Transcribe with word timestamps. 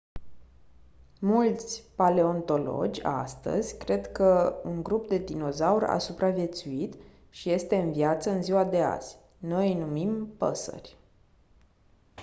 mulți 1.19 1.83
paleontologi 1.95 3.01
astăzi 3.03 3.77
cred 3.77 4.11
că 4.11 4.61
un 4.63 4.83
grup 4.83 5.07
de 5.07 5.17
dinozauri 5.17 5.85
a 5.85 5.97
supraviețuit 5.97 6.95
și 7.29 7.49
este 7.51 7.75
în 7.75 7.91
viață 7.91 8.29
în 8.29 8.41
ziua 8.43 8.63
de 8.63 8.81
azi 8.81 9.15
noi 9.37 9.67
îi 9.67 9.79
numim 9.79 10.27
păsări 10.37 10.97